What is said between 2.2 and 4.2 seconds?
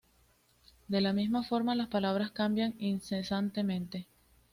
cambian incesantemente.